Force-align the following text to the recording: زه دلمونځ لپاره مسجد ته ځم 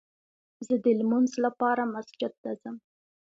زه 0.65 0.73
دلمونځ 0.85 1.31
لپاره 1.45 1.91
مسجد 1.93 2.31
ته 2.43 2.51
ځم 2.61 2.75